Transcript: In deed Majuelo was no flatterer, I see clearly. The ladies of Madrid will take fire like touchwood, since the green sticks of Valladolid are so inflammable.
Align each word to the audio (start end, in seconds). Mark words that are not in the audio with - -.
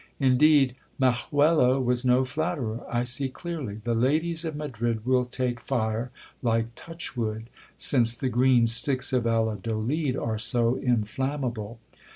In 0.19 0.39
deed 0.39 0.73
Majuelo 0.97 1.79
was 1.79 2.03
no 2.03 2.23
flatterer, 2.23 2.81
I 2.91 3.03
see 3.03 3.29
clearly. 3.29 3.81
The 3.83 3.93
ladies 3.93 4.43
of 4.43 4.55
Madrid 4.55 5.05
will 5.05 5.25
take 5.25 5.59
fire 5.59 6.09
like 6.41 6.73
touchwood, 6.73 7.51
since 7.77 8.15
the 8.15 8.27
green 8.29 8.65
sticks 8.65 9.13
of 9.13 9.25
Valladolid 9.25 10.15
are 10.17 10.39
so 10.39 10.73
inflammable. 10.77 11.77